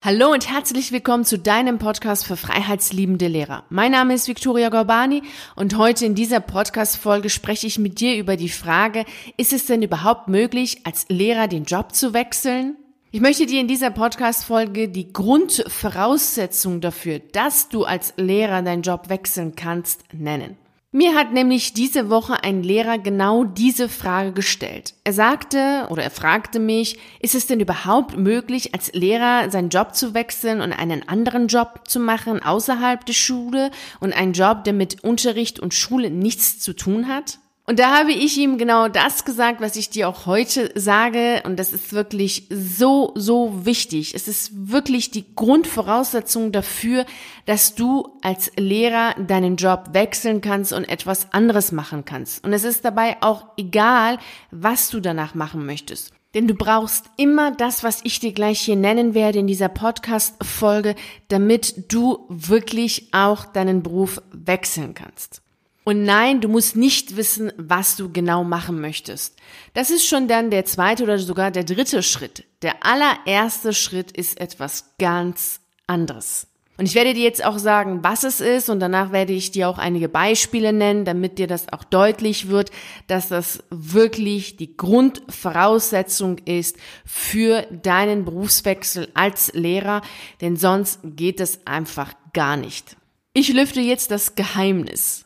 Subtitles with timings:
[0.00, 3.64] Hallo und herzlich willkommen zu deinem Podcast für freiheitsliebende Lehrer.
[3.68, 5.24] Mein Name ist Victoria Gorbani
[5.56, 9.04] und heute in dieser Podcast-Folge spreche ich mit dir über die Frage,
[9.36, 12.76] ist es denn überhaupt möglich, als Lehrer den Job zu wechseln?
[13.10, 19.08] Ich möchte dir in dieser Podcast-Folge die Grundvoraussetzung dafür, dass du als Lehrer deinen Job
[19.08, 20.56] wechseln kannst, nennen.
[20.90, 24.94] Mir hat nämlich diese Woche ein Lehrer genau diese Frage gestellt.
[25.04, 29.94] Er sagte oder er fragte mich, ist es denn überhaupt möglich, als Lehrer seinen Job
[29.94, 33.70] zu wechseln und einen anderen Job zu machen außerhalb der Schule
[34.00, 37.38] und einen Job, der mit Unterricht und Schule nichts zu tun hat?
[37.68, 41.42] Und da habe ich ihm genau das gesagt, was ich dir auch heute sage.
[41.44, 44.14] Und das ist wirklich so, so wichtig.
[44.14, 47.04] Es ist wirklich die Grundvoraussetzung dafür,
[47.44, 52.42] dass du als Lehrer deinen Job wechseln kannst und etwas anderes machen kannst.
[52.42, 54.16] Und es ist dabei auch egal,
[54.50, 56.14] was du danach machen möchtest.
[56.34, 60.94] Denn du brauchst immer das, was ich dir gleich hier nennen werde in dieser Podcast-Folge,
[61.28, 65.42] damit du wirklich auch deinen Beruf wechseln kannst.
[65.88, 69.36] Und nein, du musst nicht wissen, was du genau machen möchtest.
[69.72, 72.44] Das ist schon dann der zweite oder sogar der dritte Schritt.
[72.60, 76.46] Der allererste Schritt ist etwas ganz anderes.
[76.76, 79.66] Und ich werde dir jetzt auch sagen, was es ist und danach werde ich dir
[79.66, 82.70] auch einige Beispiele nennen, damit dir das auch deutlich wird,
[83.06, 90.02] dass das wirklich die Grundvoraussetzung ist für deinen Berufswechsel als Lehrer,
[90.42, 92.98] denn sonst geht es einfach gar nicht.
[93.32, 95.24] Ich lüfte jetzt das Geheimnis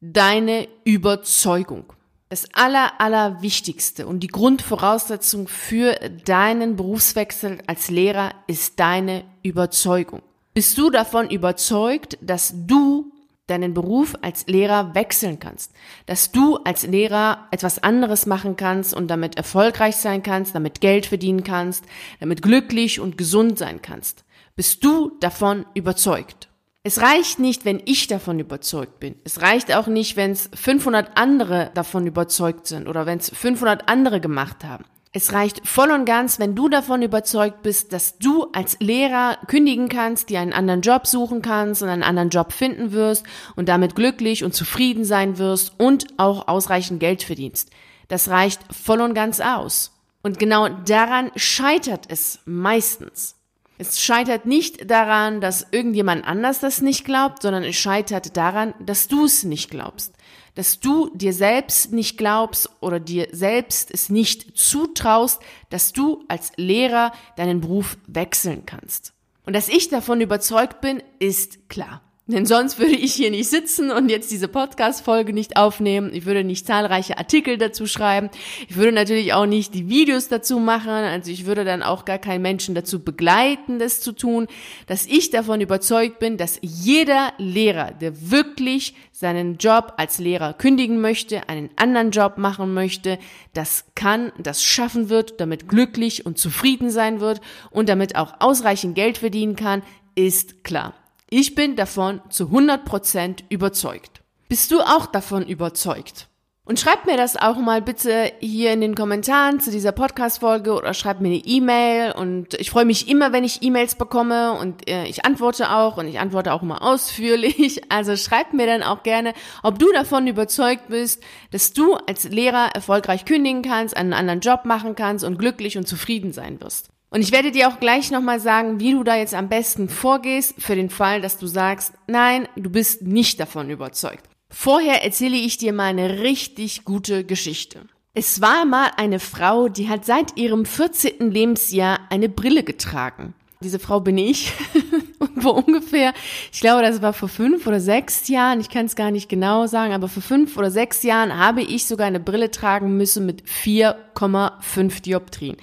[0.00, 1.92] deine Überzeugung.
[2.30, 10.22] Das aller, aller Wichtigste und die Grundvoraussetzung für deinen Berufswechsel als Lehrer ist deine Überzeugung.
[10.54, 13.12] Bist du davon überzeugt, dass du
[13.48, 15.72] deinen Beruf als Lehrer wechseln kannst,
[16.06, 21.06] dass du als Lehrer etwas anderes machen kannst und damit erfolgreich sein kannst, damit Geld
[21.06, 21.84] verdienen kannst,
[22.20, 24.24] damit glücklich und gesund sein kannst.
[24.54, 26.49] Bist du davon überzeugt?
[26.82, 29.16] Es reicht nicht, wenn ich davon überzeugt bin.
[29.22, 33.86] Es reicht auch nicht, wenn es 500 andere davon überzeugt sind oder wenn es 500
[33.90, 34.86] andere gemacht haben.
[35.12, 39.90] Es reicht voll und ganz, wenn du davon überzeugt bist, dass du als Lehrer kündigen
[39.90, 43.26] kannst, dir einen anderen Job suchen kannst und einen anderen Job finden wirst
[43.56, 47.70] und damit glücklich und zufrieden sein wirst und auch ausreichend Geld verdienst.
[48.08, 49.92] Das reicht voll und ganz aus.
[50.22, 53.39] Und genau daran scheitert es meistens.
[53.80, 59.08] Es scheitert nicht daran, dass irgendjemand anders das nicht glaubt, sondern es scheitert daran, dass
[59.08, 60.12] du es nicht glaubst.
[60.54, 65.40] Dass du dir selbst nicht glaubst oder dir selbst es nicht zutraust,
[65.70, 69.14] dass du als Lehrer deinen Beruf wechseln kannst.
[69.46, 72.02] Und dass ich davon überzeugt bin, ist klar.
[72.30, 76.10] Denn sonst würde ich hier nicht sitzen und jetzt diese Podcast-Folge nicht aufnehmen.
[76.14, 78.30] Ich würde nicht zahlreiche Artikel dazu schreiben.
[78.68, 80.90] Ich würde natürlich auch nicht die Videos dazu machen.
[80.90, 84.46] Also ich würde dann auch gar keinen Menschen dazu begleiten, das zu tun.
[84.86, 91.00] Dass ich davon überzeugt bin, dass jeder Lehrer, der wirklich seinen Job als Lehrer kündigen
[91.00, 93.18] möchte, einen anderen Job machen möchte,
[93.54, 97.40] das kann, das schaffen wird, damit glücklich und zufrieden sein wird
[97.70, 99.82] und damit auch ausreichend Geld verdienen kann,
[100.14, 100.94] ist klar.
[101.32, 104.20] Ich bin davon zu 100% überzeugt.
[104.48, 106.26] Bist du auch davon überzeugt?
[106.64, 110.92] Und schreib mir das auch mal bitte hier in den Kommentaren zu dieser Podcast-Folge oder
[110.92, 115.04] schreib mir eine E-Mail und ich freue mich immer, wenn ich E-Mails bekomme und äh,
[115.04, 117.82] ich antworte auch und ich antworte auch immer ausführlich.
[117.88, 119.32] Also schreib mir dann auch gerne,
[119.62, 124.64] ob du davon überzeugt bist, dass du als Lehrer erfolgreich kündigen kannst, einen anderen Job
[124.64, 126.90] machen kannst und glücklich und zufrieden sein wirst.
[127.12, 130.54] Und ich werde dir auch gleich nochmal sagen, wie du da jetzt am besten vorgehst,
[130.58, 134.26] für den Fall, dass du sagst, nein, du bist nicht davon überzeugt.
[134.48, 137.82] Vorher erzähle ich dir mal eine richtig gute Geschichte.
[138.14, 141.30] Es war mal eine Frau, die hat seit ihrem 14.
[141.30, 143.34] Lebensjahr eine Brille getragen.
[143.62, 144.52] Diese Frau bin ich.
[145.18, 146.14] Und vor ungefähr,
[146.52, 149.66] ich glaube, das war vor fünf oder sechs Jahren, ich kann es gar nicht genau
[149.66, 153.42] sagen, aber vor fünf oder sechs Jahren habe ich sogar eine Brille tragen müssen mit
[153.44, 155.56] 4,5 Dioptrien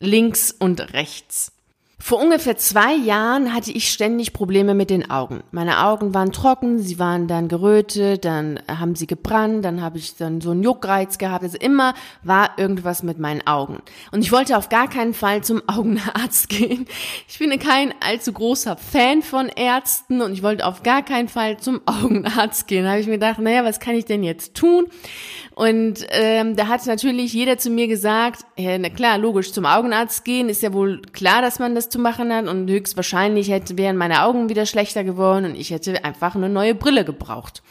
[0.00, 1.52] links und rechts.
[2.06, 5.42] Vor ungefähr zwei Jahren hatte ich ständig Probleme mit den Augen.
[5.52, 10.14] Meine Augen waren trocken, sie waren dann gerötet, dann haben sie gebrannt, dann habe ich
[10.14, 11.44] dann so einen Juckreiz gehabt.
[11.44, 13.78] Also immer war irgendwas mit meinen Augen.
[14.12, 16.86] Und ich wollte auf gar keinen Fall zum Augenarzt gehen.
[17.26, 21.56] Ich bin kein allzu großer Fan von Ärzten und ich wollte auf gar keinen Fall
[21.56, 22.84] zum Augenarzt gehen.
[22.84, 24.88] Da habe ich mir gedacht, naja, was kann ich denn jetzt tun?
[25.54, 30.24] Und ähm, da hat natürlich jeder zu mir gesagt, ja, na klar, logisch, zum Augenarzt
[30.26, 33.96] gehen ist ja wohl klar, dass man das zu machen hat und höchstwahrscheinlich hätte, wären
[33.96, 37.62] meine Augen wieder schlechter geworden und ich hätte einfach eine neue Brille gebraucht.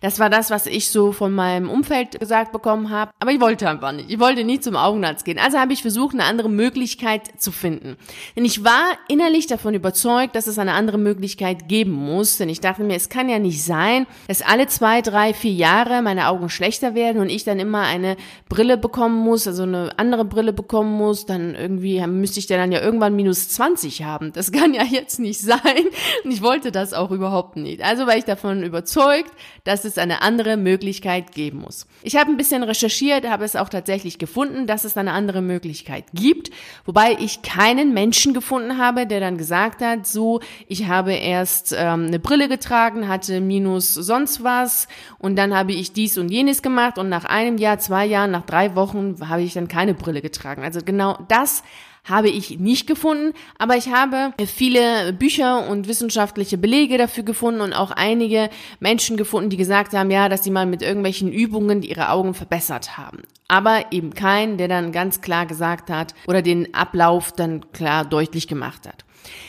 [0.00, 3.12] Das war das, was ich so von meinem Umfeld gesagt bekommen habe.
[3.18, 4.10] Aber ich wollte einfach nicht.
[4.10, 5.38] Ich wollte nie zum Augenarzt gehen.
[5.38, 7.96] Also habe ich versucht, eine andere Möglichkeit zu finden.
[8.36, 12.36] Denn ich war innerlich davon überzeugt, dass es eine andere Möglichkeit geben muss.
[12.36, 16.02] Denn ich dachte mir, es kann ja nicht sein, dass alle zwei, drei, vier Jahre
[16.02, 18.16] meine Augen schlechter werden und ich dann immer eine
[18.48, 21.26] Brille bekommen muss, also eine andere Brille bekommen muss.
[21.26, 24.32] Dann irgendwie müsste ich dann ja irgendwann minus 20 haben.
[24.32, 25.86] Das kann ja jetzt nicht sein.
[26.24, 27.82] Und ich wollte das auch überhaupt nicht.
[27.82, 29.30] Also war ich davon überzeugt,
[29.64, 31.86] dass es eine andere Möglichkeit geben muss.
[32.02, 36.04] Ich habe ein bisschen recherchiert, habe es auch tatsächlich gefunden, dass es eine andere Möglichkeit
[36.14, 36.50] gibt,
[36.84, 42.06] wobei ich keinen Menschen gefunden habe, der dann gesagt hat, so, ich habe erst ähm,
[42.06, 44.88] eine Brille getragen, hatte minus sonst was
[45.18, 48.46] und dann habe ich dies und jenes gemacht und nach einem Jahr, zwei Jahren, nach
[48.46, 50.62] drei Wochen habe ich dann keine Brille getragen.
[50.62, 51.62] Also genau das
[52.06, 57.72] habe ich nicht gefunden, aber ich habe viele Bücher und wissenschaftliche Belege dafür gefunden und
[57.72, 58.48] auch einige
[58.80, 62.96] Menschen gefunden, die gesagt haben, ja, dass sie mal mit irgendwelchen Übungen ihre Augen verbessert
[62.96, 63.22] haben.
[63.48, 68.48] Aber eben kein, der dann ganz klar gesagt hat oder den Ablauf dann klar deutlich
[68.48, 69.04] gemacht hat.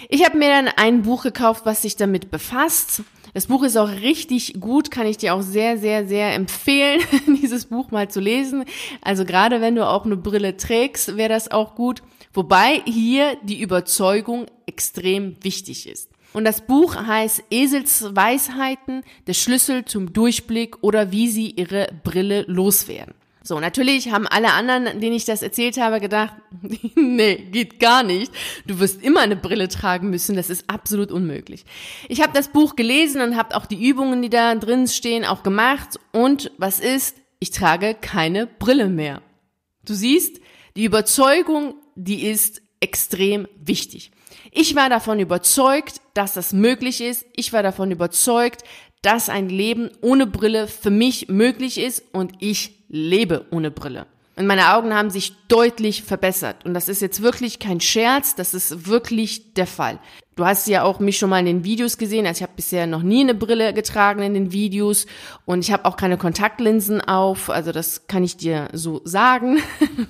[0.09, 3.03] Ich habe mir dann ein Buch gekauft, was sich damit befasst.
[3.33, 7.65] Das Buch ist auch richtig gut, kann ich dir auch sehr, sehr, sehr empfehlen, dieses
[7.65, 8.65] Buch mal zu lesen.
[9.01, 12.01] Also gerade wenn du auch eine Brille trägst, wäre das auch gut.
[12.37, 16.07] Wobei hier die Überzeugung extrem wichtig ist.
[16.33, 22.43] Und das Buch heißt Esels Weisheiten, der Schlüssel zum Durchblick oder wie sie ihre Brille
[22.43, 23.15] loswerden.
[23.41, 26.35] So, natürlich haben alle anderen, denen ich das erzählt habe, gedacht,
[26.95, 28.31] nee, geht gar nicht.
[28.67, 31.65] Du wirst immer eine Brille tragen müssen, das ist absolut unmöglich.
[32.07, 35.41] Ich habe das Buch gelesen und habe auch die Übungen, die da drin stehen, auch
[35.41, 35.99] gemacht.
[36.11, 37.17] Und was ist?
[37.39, 39.23] Ich trage keine Brille mehr.
[39.85, 40.39] Du siehst,
[40.75, 44.11] die Überzeugung die ist extrem wichtig.
[44.51, 47.25] Ich war davon überzeugt, dass das möglich ist.
[47.35, 48.63] Ich war davon überzeugt,
[49.01, 54.05] dass ein Leben ohne Brille für mich möglich ist und ich lebe ohne Brille.
[54.37, 56.63] Und meine Augen haben sich deutlich verbessert.
[56.63, 59.99] Und das ist jetzt wirklich kein Scherz, das ist wirklich der Fall.
[60.35, 62.27] Du hast ja auch mich schon mal in den Videos gesehen.
[62.27, 65.07] Also ich habe bisher noch nie eine Brille getragen in den Videos
[65.45, 67.49] und ich habe auch keine Kontaktlinsen auf.
[67.49, 69.57] Also das kann ich dir so sagen.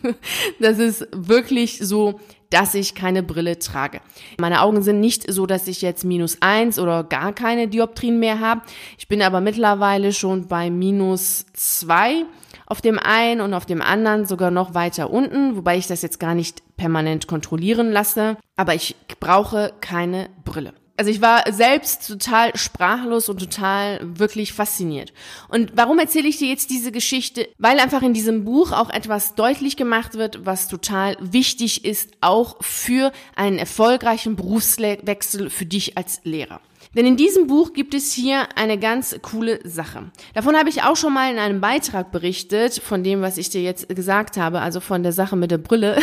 [0.59, 2.19] das ist wirklich so,
[2.49, 4.01] dass ich keine Brille trage.
[4.37, 8.41] Meine Augen sind nicht so, dass ich jetzt minus eins oder gar keine Dioptrien mehr
[8.41, 8.63] habe.
[8.97, 12.25] Ich bin aber mittlerweile schon bei minus zwei
[12.67, 16.19] auf dem einen und auf dem anderen sogar noch weiter unten, wobei ich das jetzt
[16.19, 18.37] gar nicht permanent kontrollieren lasse.
[18.55, 20.73] Aber ich brauche keine Brille.
[20.97, 25.13] Also ich war selbst total sprachlos und total wirklich fasziniert.
[25.47, 27.47] Und warum erzähle ich dir jetzt diese Geschichte?
[27.59, 32.57] Weil einfach in diesem Buch auch etwas deutlich gemacht wird, was total wichtig ist, auch
[32.61, 36.61] für einen erfolgreichen Berufswechsel für dich als Lehrer.
[36.95, 40.09] Denn in diesem Buch gibt es hier eine ganz coole Sache.
[40.33, 43.61] Davon habe ich auch schon mal in einem Beitrag berichtet, von dem, was ich dir
[43.61, 45.99] jetzt gesagt habe, also von der Sache mit der Brille.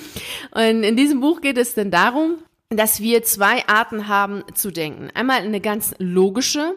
[0.50, 2.38] Und in diesem Buch geht es denn darum,
[2.76, 5.10] dass wir zwei Arten haben zu denken.
[5.14, 6.74] Einmal eine ganz logische.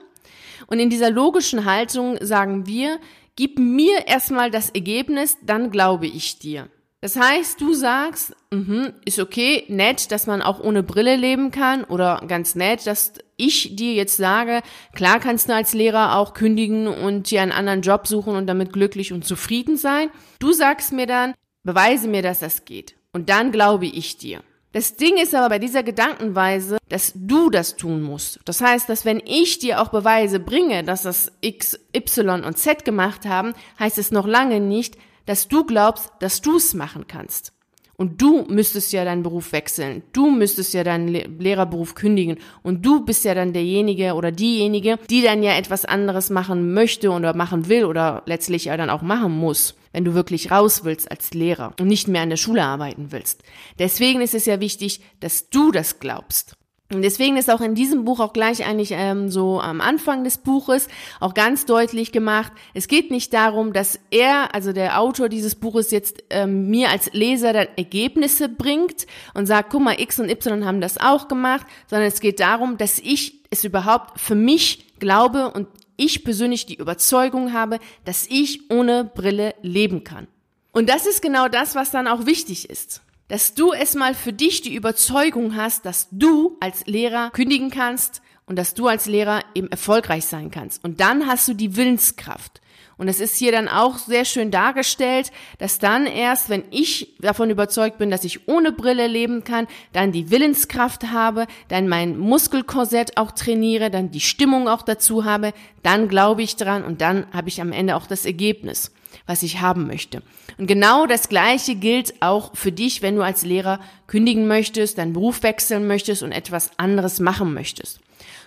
[0.67, 2.99] Und in dieser logischen Haltung sagen wir,
[3.35, 6.69] gib mir erstmal das Ergebnis, dann glaube ich dir.
[6.99, 11.83] Das heißt, du sagst, mh, ist okay, nett, dass man auch ohne Brille leben kann
[11.83, 14.61] oder ganz nett, dass ich dir jetzt sage,
[14.95, 18.73] klar kannst du als Lehrer auch kündigen und dir einen anderen Job suchen und damit
[18.73, 20.09] glücklich und zufrieden sein.
[20.39, 22.95] Du sagst mir dann, beweise mir, dass das geht.
[23.13, 24.41] Und dann glaube ich dir.
[24.73, 28.39] Das Ding ist aber bei dieser Gedankenweise, dass du das tun musst.
[28.45, 32.85] Das heißt, dass wenn ich dir auch Beweise bringe, dass das X, Y und Z
[32.85, 37.53] gemacht haben, heißt es noch lange nicht, dass du glaubst, dass du es machen kannst.
[37.99, 40.03] Und du müsstest ja deinen Beruf wechseln.
[40.13, 42.37] Du müsstest ja deinen Le Lehrerberuf kündigen.
[42.61, 47.09] Und du bist ja dann derjenige oder diejenige, die dann ja etwas anderes machen möchte
[47.09, 51.09] oder machen will oder letztlich ja dann auch machen muss, wenn du wirklich raus willst
[51.09, 53.41] als Lehrer und nicht mehr an der Schule arbeiten willst.
[53.79, 56.56] Deswegen ist es ja wichtig, dass du das glaubst.
[56.89, 60.37] Und deswegen ist auch in diesem Buch auch gleich eigentlich ähm, so am Anfang des
[60.37, 60.87] Buches
[61.19, 65.91] auch ganz deutlich gemacht, es geht nicht darum, dass er, also der Autor dieses Buches
[65.91, 70.65] jetzt ähm, mir als Leser dann Ergebnisse bringt und sagt, guck mal, X und Y
[70.65, 75.51] haben das auch gemacht, sondern es geht darum, dass ich es überhaupt für mich glaube
[75.51, 75.67] und
[75.97, 80.27] ich persönlich die Überzeugung habe, dass ich ohne Brille leben kann.
[80.71, 84.61] Und das ist genau das, was dann auch wichtig ist dass du erstmal für dich
[84.61, 89.69] die Überzeugung hast, dass du als Lehrer kündigen kannst und dass du als Lehrer eben
[89.69, 90.83] erfolgreich sein kannst.
[90.83, 92.61] Und dann hast du die Willenskraft.
[92.97, 97.51] Und es ist hier dann auch sehr schön dargestellt, dass dann erst, wenn ich davon
[97.51, 103.17] überzeugt bin, dass ich ohne Brille leben kann, dann die Willenskraft habe, dann mein Muskelkorsett
[103.17, 107.49] auch trainiere, dann die Stimmung auch dazu habe, dann glaube ich dran und dann habe
[107.49, 108.91] ich am Ende auch das Ergebnis,
[109.27, 110.23] was ich haben möchte.
[110.57, 115.13] Und genau das Gleiche gilt auch für dich, wenn du als Lehrer kündigen möchtest, deinen
[115.13, 117.99] Beruf wechseln möchtest und etwas anderes machen möchtest.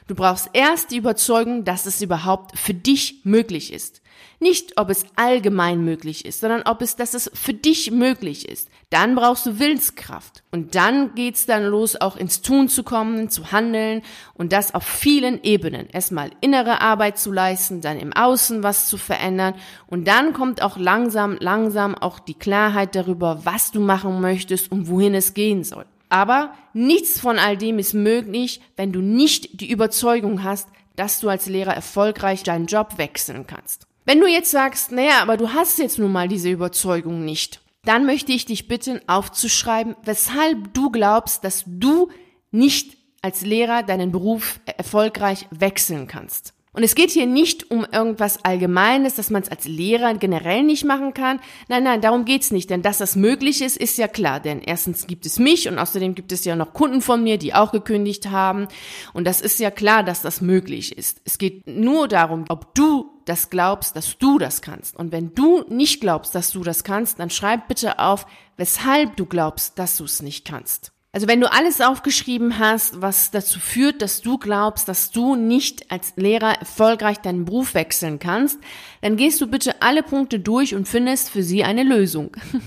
[0.06, 4.02] Du brauchst erst die Überzeugung, dass es überhaupt für dich möglich ist.
[4.42, 8.70] Nicht, ob es allgemein möglich ist, sondern ob es, dass es für dich möglich ist.
[8.88, 10.42] Dann brauchst du Willenskraft.
[10.50, 14.00] Und dann geht's dann los, auch ins Tun zu kommen, zu handeln
[14.32, 15.88] und das auf vielen Ebenen.
[15.90, 19.54] Erstmal innere Arbeit zu leisten, dann im Außen was zu verändern
[19.86, 24.88] und dann kommt auch langsam, langsam auch die Klarheit darüber, was du machen möchtest und
[24.88, 25.84] wohin es gehen soll.
[26.10, 31.30] Aber nichts von all dem ist möglich, wenn du nicht die Überzeugung hast, dass du
[31.30, 33.86] als Lehrer erfolgreich deinen Job wechseln kannst.
[34.04, 38.04] Wenn du jetzt sagst, naja, aber du hast jetzt nun mal diese Überzeugung nicht, dann
[38.06, 42.10] möchte ich dich bitten, aufzuschreiben, weshalb du glaubst, dass du
[42.50, 46.54] nicht als Lehrer deinen Beruf erfolgreich wechseln kannst.
[46.72, 50.84] Und es geht hier nicht um irgendwas Allgemeines, dass man es als Lehrer generell nicht
[50.84, 51.40] machen kann.
[51.68, 52.70] Nein, nein, darum geht's nicht.
[52.70, 54.38] Denn dass das möglich ist, ist ja klar.
[54.38, 57.54] Denn erstens gibt es mich und außerdem gibt es ja noch Kunden von mir, die
[57.54, 58.68] auch gekündigt haben.
[59.12, 61.20] Und das ist ja klar, dass das möglich ist.
[61.24, 64.96] Es geht nur darum, ob du das glaubst, dass du das kannst.
[64.96, 69.26] Und wenn du nicht glaubst, dass du das kannst, dann schreib bitte auf, weshalb du
[69.26, 70.92] glaubst, dass du es nicht kannst.
[71.12, 75.90] Also wenn du alles aufgeschrieben hast, was dazu führt, dass du glaubst, dass du nicht
[75.90, 78.60] als Lehrer erfolgreich deinen Beruf wechseln kannst,
[79.00, 82.36] dann gehst du bitte alle Punkte durch und findest für sie eine Lösung.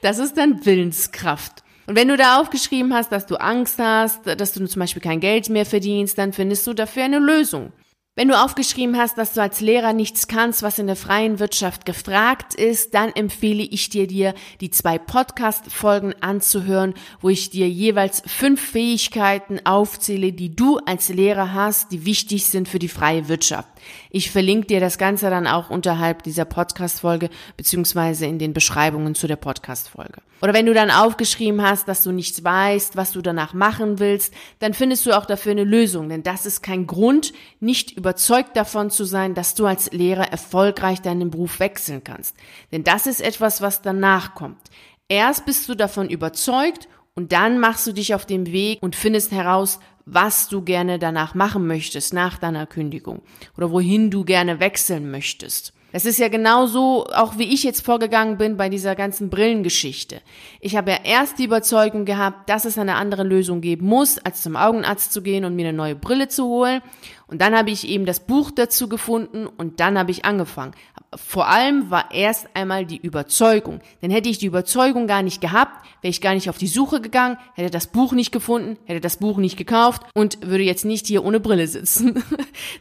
[0.00, 1.64] Das ist dann Willenskraft.
[1.86, 5.20] Und wenn du da aufgeschrieben hast, dass du Angst hast, dass du zum Beispiel kein
[5.20, 7.72] Geld mehr verdienst, dann findest du dafür eine Lösung.
[8.18, 11.84] Wenn du aufgeschrieben hast, dass du als Lehrer nichts kannst, was in der freien Wirtschaft
[11.84, 14.32] gefragt ist, dann empfehle ich dir, dir
[14.62, 21.52] die zwei Podcast-Folgen anzuhören, wo ich dir jeweils fünf Fähigkeiten aufzähle, die du als Lehrer
[21.52, 23.68] hast, die wichtig sind für die freie Wirtschaft.
[24.08, 29.26] Ich verlinke dir das Ganze dann auch unterhalb dieser Podcast-Folge beziehungsweise in den Beschreibungen zu
[29.26, 30.22] der Podcast-Folge.
[30.42, 34.34] Oder wenn du dann aufgeschrieben hast, dass du nichts weißt, was du danach machen willst,
[34.58, 38.90] dann findest du auch dafür eine Lösung, denn das ist kein Grund, nicht überzeugt davon
[38.90, 42.36] zu sein, dass du als Lehrer erfolgreich deinen Beruf wechseln kannst.
[42.70, 44.60] Denn das ist etwas, was danach kommt.
[45.08, 49.32] Erst bist du davon überzeugt und dann machst du dich auf den Weg und findest
[49.32, 53.22] heraus, was du gerne danach machen möchtest nach deiner Kündigung
[53.56, 55.72] oder wohin du gerne wechseln möchtest.
[55.92, 60.20] Es ist ja genauso, auch wie ich jetzt vorgegangen bin bei dieser ganzen Brillengeschichte.
[60.60, 64.42] Ich habe ja erst die Überzeugung gehabt, dass es eine andere Lösung geben muss, als
[64.42, 66.82] zum Augenarzt zu gehen und mir eine neue Brille zu holen.
[67.28, 70.74] Und dann habe ich eben das Buch dazu gefunden und dann habe ich angefangen.
[71.14, 73.80] Vor allem war erst einmal die Überzeugung.
[74.00, 77.00] Denn hätte ich die Überzeugung gar nicht gehabt, wäre ich gar nicht auf die Suche
[77.00, 81.06] gegangen, hätte das Buch nicht gefunden, hätte das Buch nicht gekauft und würde jetzt nicht
[81.08, 82.22] hier ohne Brille sitzen.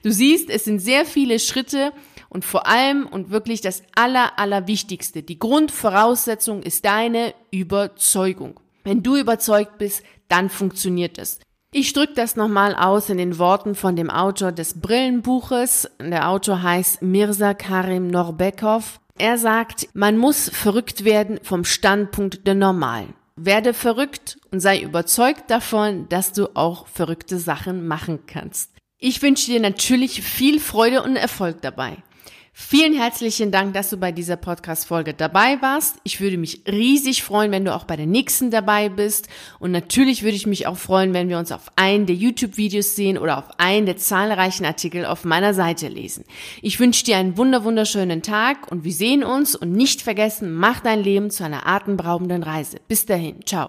[0.04, 1.92] Du siehst, es sind sehr viele Schritte,
[2.36, 8.60] und vor allem und wirklich das Aller, Allerwichtigste, die Grundvoraussetzung ist deine Überzeugung.
[8.84, 11.40] Wenn du überzeugt bist, dann funktioniert es.
[11.78, 15.90] Ich drücke das nochmal aus in den Worten von dem Autor des Brillenbuches.
[16.00, 19.02] Der Autor heißt Mirza Karim Norbekov.
[19.18, 23.14] Er sagt, man muss verrückt werden vom Standpunkt der Normalen.
[23.36, 28.72] Werde verrückt und sei überzeugt davon, dass du auch verrückte Sachen machen kannst.
[28.98, 31.98] Ich wünsche dir natürlich viel Freude und Erfolg dabei.
[32.58, 35.98] Vielen herzlichen Dank, dass du bei dieser Podcast-Folge dabei warst.
[36.06, 39.28] Ich würde mich riesig freuen, wenn du auch bei der nächsten dabei bist.
[39.60, 43.18] Und natürlich würde ich mich auch freuen, wenn wir uns auf einen der YouTube-Videos sehen
[43.18, 46.24] oder auf einen der zahlreichen Artikel auf meiner Seite lesen.
[46.62, 50.80] Ich wünsche dir einen wunder wunderschönen Tag und wir sehen uns und nicht vergessen, mach
[50.80, 52.78] dein Leben zu einer atemberaubenden Reise.
[52.88, 53.64] Bis dahin, ciao.